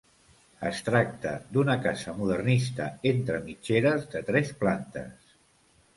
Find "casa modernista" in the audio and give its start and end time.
1.83-2.87